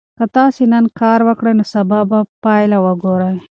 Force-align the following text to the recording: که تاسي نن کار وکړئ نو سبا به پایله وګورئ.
که 0.17 0.25
تاسي 0.35 0.63
نن 0.73 0.85
کار 0.99 1.19
وکړئ 1.27 1.53
نو 1.59 1.63
سبا 1.73 1.99
به 2.09 2.19
پایله 2.43 2.77
وګورئ. 2.85 3.35